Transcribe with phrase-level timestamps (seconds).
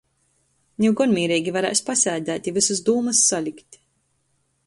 [0.83, 3.81] Niu gon mīreigi varēs pasēdēt i vysys dūmys salikt.